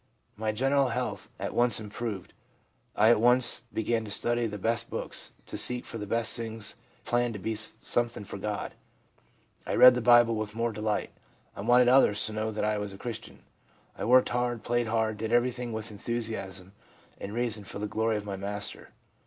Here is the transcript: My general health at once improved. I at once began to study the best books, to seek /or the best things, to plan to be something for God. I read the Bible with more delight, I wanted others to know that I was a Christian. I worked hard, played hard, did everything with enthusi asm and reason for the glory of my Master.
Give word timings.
My 0.35 0.51
general 0.51 0.87
health 0.87 1.29
at 1.39 1.53
once 1.53 1.79
improved. 1.79 2.33
I 2.95 3.09
at 3.11 3.21
once 3.21 3.61
began 3.71 4.03
to 4.05 4.09
study 4.09 4.47
the 4.47 4.57
best 4.57 4.89
books, 4.89 5.31
to 5.45 5.59
seek 5.59 5.85
/or 5.85 5.99
the 5.99 6.07
best 6.07 6.35
things, 6.35 6.71
to 6.73 6.77
plan 7.07 7.33
to 7.33 7.37
be 7.37 7.53
something 7.53 8.23
for 8.23 8.39
God. 8.39 8.73
I 9.67 9.75
read 9.75 9.93
the 9.93 10.01
Bible 10.01 10.33
with 10.33 10.55
more 10.55 10.71
delight, 10.71 11.11
I 11.55 11.61
wanted 11.61 11.87
others 11.87 12.25
to 12.25 12.33
know 12.33 12.49
that 12.49 12.65
I 12.65 12.79
was 12.79 12.93
a 12.93 12.97
Christian. 12.97 13.43
I 13.95 14.05
worked 14.05 14.29
hard, 14.29 14.63
played 14.63 14.87
hard, 14.87 15.17
did 15.19 15.31
everything 15.31 15.71
with 15.71 15.91
enthusi 15.91 16.31
asm 16.35 16.71
and 17.19 17.31
reason 17.31 17.63
for 17.63 17.77
the 17.77 17.85
glory 17.85 18.17
of 18.17 18.25
my 18.25 18.37
Master. 18.37 18.93